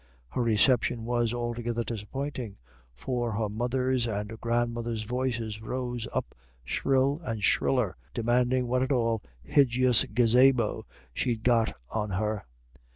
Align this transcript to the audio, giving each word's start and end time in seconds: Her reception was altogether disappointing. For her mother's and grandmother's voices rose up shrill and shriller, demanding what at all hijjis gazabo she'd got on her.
Her 0.29 0.41
reception 0.41 1.05
was 1.05 1.31
altogether 1.31 1.83
disappointing. 1.83 2.57
For 2.95 3.33
her 3.33 3.49
mother's 3.49 4.07
and 4.07 4.41
grandmother's 4.41 5.03
voices 5.03 5.61
rose 5.61 6.07
up 6.11 6.33
shrill 6.63 7.21
and 7.23 7.43
shriller, 7.43 7.95
demanding 8.11 8.65
what 8.65 8.81
at 8.81 8.91
all 8.91 9.21
hijjis 9.47 10.05
gazabo 10.15 10.85
she'd 11.13 11.43
got 11.43 11.75
on 11.91 12.09
her. 12.09 12.45